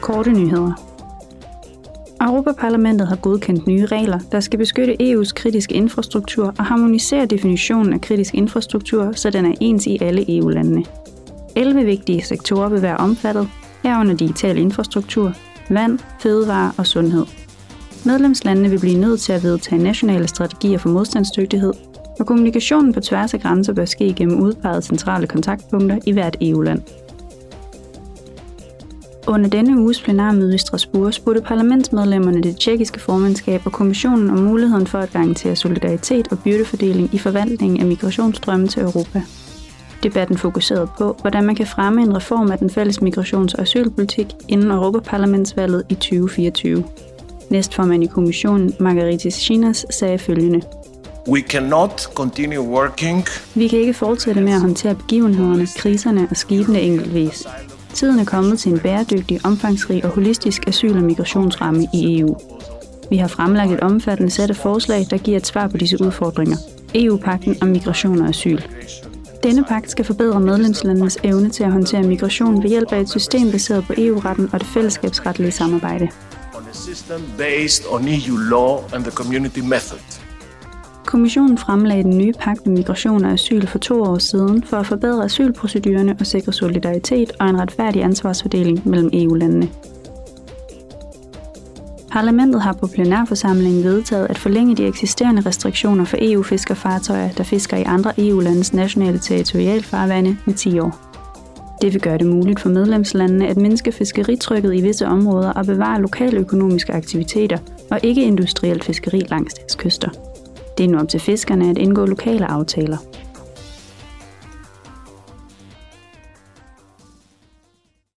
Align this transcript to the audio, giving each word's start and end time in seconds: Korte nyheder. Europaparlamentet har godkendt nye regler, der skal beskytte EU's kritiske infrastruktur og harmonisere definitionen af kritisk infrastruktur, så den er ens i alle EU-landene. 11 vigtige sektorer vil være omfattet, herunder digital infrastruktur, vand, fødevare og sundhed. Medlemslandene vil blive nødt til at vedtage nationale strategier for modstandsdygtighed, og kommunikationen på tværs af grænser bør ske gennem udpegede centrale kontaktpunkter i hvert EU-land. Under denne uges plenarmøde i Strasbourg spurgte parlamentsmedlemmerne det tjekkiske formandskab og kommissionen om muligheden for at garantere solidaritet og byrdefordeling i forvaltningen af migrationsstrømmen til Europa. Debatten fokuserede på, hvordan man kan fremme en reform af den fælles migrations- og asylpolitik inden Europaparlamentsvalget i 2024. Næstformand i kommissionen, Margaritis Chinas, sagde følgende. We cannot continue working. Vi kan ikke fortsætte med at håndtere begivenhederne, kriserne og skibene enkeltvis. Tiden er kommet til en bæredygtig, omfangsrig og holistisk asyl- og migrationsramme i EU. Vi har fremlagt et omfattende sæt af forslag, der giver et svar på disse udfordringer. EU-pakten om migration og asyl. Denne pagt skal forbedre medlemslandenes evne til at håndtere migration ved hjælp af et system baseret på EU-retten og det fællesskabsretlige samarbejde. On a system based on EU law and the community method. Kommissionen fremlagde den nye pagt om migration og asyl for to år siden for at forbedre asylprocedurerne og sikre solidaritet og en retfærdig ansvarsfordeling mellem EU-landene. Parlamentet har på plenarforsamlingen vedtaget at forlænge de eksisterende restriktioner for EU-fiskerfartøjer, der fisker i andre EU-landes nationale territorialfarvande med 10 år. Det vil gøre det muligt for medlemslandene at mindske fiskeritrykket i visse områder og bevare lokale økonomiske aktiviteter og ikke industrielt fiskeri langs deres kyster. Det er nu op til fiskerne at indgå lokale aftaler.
Korte 0.00 0.32
nyheder. 0.32 0.72
Europaparlamentet 2.20 3.08
har 3.08 3.16
godkendt 3.16 3.66
nye 3.66 3.86
regler, 3.86 4.18
der 4.32 4.40
skal 4.40 4.58
beskytte 4.58 4.96
EU's 5.02 5.32
kritiske 5.32 5.74
infrastruktur 5.74 6.54
og 6.58 6.64
harmonisere 6.64 7.26
definitionen 7.26 7.92
af 7.92 8.00
kritisk 8.00 8.34
infrastruktur, 8.34 9.12
så 9.12 9.30
den 9.30 9.46
er 9.46 9.54
ens 9.60 9.86
i 9.86 9.98
alle 10.00 10.38
EU-landene. 10.38 10.84
11 11.56 11.84
vigtige 11.84 12.22
sektorer 12.22 12.68
vil 12.68 12.82
være 12.82 12.96
omfattet, 12.96 13.48
herunder 13.82 14.14
digital 14.14 14.58
infrastruktur, 14.58 15.32
vand, 15.70 15.98
fødevare 16.20 16.72
og 16.78 16.86
sundhed. 16.86 17.26
Medlemslandene 18.04 18.70
vil 18.70 18.80
blive 18.80 19.00
nødt 19.00 19.20
til 19.20 19.32
at 19.32 19.42
vedtage 19.42 19.82
nationale 19.82 20.28
strategier 20.28 20.78
for 20.78 20.88
modstandsdygtighed, 20.88 21.72
og 22.20 22.26
kommunikationen 22.26 22.92
på 22.92 23.00
tværs 23.00 23.34
af 23.34 23.40
grænser 23.40 23.72
bør 23.72 23.84
ske 23.84 24.12
gennem 24.12 24.40
udpegede 24.40 24.82
centrale 24.82 25.26
kontaktpunkter 25.26 25.98
i 26.06 26.12
hvert 26.12 26.36
EU-land. 26.40 26.82
Under 29.26 29.50
denne 29.50 29.82
uges 29.82 30.00
plenarmøde 30.02 30.54
i 30.54 30.58
Strasbourg 30.58 31.14
spurgte 31.14 31.42
parlamentsmedlemmerne 31.42 32.42
det 32.42 32.56
tjekkiske 32.56 33.00
formandskab 33.00 33.60
og 33.64 33.72
kommissionen 33.72 34.30
om 34.30 34.38
muligheden 34.38 34.86
for 34.86 34.98
at 34.98 35.12
garantere 35.12 35.56
solidaritet 35.56 36.28
og 36.30 36.38
byrdefordeling 36.38 37.14
i 37.14 37.18
forvaltningen 37.18 37.80
af 37.80 37.86
migrationsstrømmen 37.86 38.68
til 38.68 38.82
Europa. 38.82 39.22
Debatten 40.02 40.38
fokuserede 40.38 40.88
på, 40.98 41.16
hvordan 41.20 41.44
man 41.44 41.54
kan 41.54 41.66
fremme 41.66 42.02
en 42.02 42.16
reform 42.16 42.50
af 42.50 42.58
den 42.58 42.70
fælles 42.70 42.98
migrations- 42.98 43.54
og 43.54 43.60
asylpolitik 43.60 44.26
inden 44.48 44.70
Europaparlamentsvalget 44.70 45.82
i 45.88 45.94
2024. 45.94 46.84
Næstformand 47.50 48.04
i 48.04 48.06
kommissionen, 48.06 48.74
Margaritis 48.80 49.34
Chinas, 49.34 49.86
sagde 49.90 50.18
følgende. 50.18 50.62
We 51.28 51.40
cannot 51.40 52.00
continue 52.14 52.68
working. 52.68 53.24
Vi 53.54 53.68
kan 53.68 53.78
ikke 53.78 53.94
fortsætte 53.94 54.40
med 54.40 54.52
at 54.52 54.60
håndtere 54.60 54.94
begivenhederne, 54.94 55.66
kriserne 55.76 56.28
og 56.30 56.36
skibene 56.36 56.80
enkeltvis. 56.80 57.46
Tiden 57.94 58.18
er 58.18 58.24
kommet 58.24 58.58
til 58.58 58.72
en 58.72 58.78
bæredygtig, 58.78 59.40
omfangsrig 59.44 60.04
og 60.04 60.10
holistisk 60.10 60.68
asyl- 60.68 60.96
og 60.96 61.02
migrationsramme 61.02 61.86
i 61.94 62.20
EU. 62.20 62.36
Vi 63.10 63.16
har 63.16 63.28
fremlagt 63.28 63.72
et 63.72 63.80
omfattende 63.80 64.30
sæt 64.30 64.50
af 64.50 64.56
forslag, 64.56 65.06
der 65.10 65.18
giver 65.18 65.36
et 65.36 65.46
svar 65.46 65.68
på 65.68 65.76
disse 65.76 66.00
udfordringer. 66.00 66.56
EU-pakten 66.94 67.56
om 67.62 67.68
migration 67.68 68.20
og 68.20 68.28
asyl. 68.28 68.58
Denne 69.42 69.64
pagt 69.64 69.90
skal 69.90 70.04
forbedre 70.04 70.40
medlemslandenes 70.40 71.18
evne 71.24 71.50
til 71.50 71.64
at 71.64 71.72
håndtere 71.72 72.02
migration 72.02 72.62
ved 72.62 72.70
hjælp 72.70 72.92
af 72.92 73.00
et 73.00 73.08
system 73.08 73.50
baseret 73.50 73.84
på 73.84 73.92
EU-retten 73.96 74.50
og 74.52 74.60
det 74.60 74.68
fællesskabsretlige 74.68 75.50
samarbejde. 75.50 76.08
On 76.54 76.62
a 76.70 76.74
system 76.74 77.20
based 77.38 77.84
on 77.90 78.08
EU 78.08 78.36
law 78.36 78.78
and 78.94 79.04
the 79.04 79.12
community 79.12 79.58
method. 79.58 80.29
Kommissionen 81.10 81.58
fremlagde 81.58 82.02
den 82.02 82.18
nye 82.18 82.32
pagt 82.32 82.66
om 82.66 82.72
migration 82.72 83.24
og 83.24 83.32
asyl 83.32 83.66
for 83.66 83.78
to 83.78 84.02
år 84.02 84.18
siden 84.18 84.62
for 84.62 84.76
at 84.76 84.86
forbedre 84.86 85.24
asylprocedurerne 85.24 86.16
og 86.20 86.26
sikre 86.26 86.52
solidaritet 86.52 87.32
og 87.40 87.48
en 87.48 87.60
retfærdig 87.60 88.04
ansvarsfordeling 88.04 88.88
mellem 88.88 89.10
EU-landene. 89.12 89.68
Parlamentet 92.12 92.62
har 92.62 92.72
på 92.72 92.86
plenarforsamlingen 92.86 93.84
vedtaget 93.84 94.26
at 94.30 94.38
forlænge 94.38 94.76
de 94.76 94.86
eksisterende 94.86 95.42
restriktioner 95.46 96.04
for 96.04 96.16
EU-fiskerfartøjer, 96.20 97.28
der 97.28 97.44
fisker 97.44 97.76
i 97.76 97.82
andre 97.82 98.12
EU-landes 98.18 98.72
nationale 98.72 99.18
territorialfarvande 99.18 100.36
med 100.46 100.54
10 100.54 100.78
år. 100.78 100.98
Det 101.82 101.92
vil 101.92 102.02
gøre 102.02 102.18
det 102.18 102.26
muligt 102.26 102.60
for 102.60 102.68
medlemslandene 102.68 103.48
at 103.48 103.56
mindske 103.56 103.92
fiskeritrykket 103.92 104.74
i 104.74 104.80
visse 104.80 105.06
områder 105.06 105.50
og 105.50 105.66
bevare 105.66 106.00
lokale 106.00 106.38
økonomiske 106.38 106.92
aktiviteter 106.92 107.58
og 107.90 108.00
ikke 108.02 108.24
industrielt 108.24 108.84
fiskeri 108.84 109.20
langs 109.20 109.54
deres 109.54 109.74
kyster. 109.74 110.29
Det 110.80 110.86
er 110.86 110.90
nu 110.92 110.98
op 110.98 111.08
til 111.08 111.20
fiskerne 111.20 111.70
at 111.70 111.78
indgå 111.78 112.06
lokale 112.06 112.46
aftaler. 112.46 112.96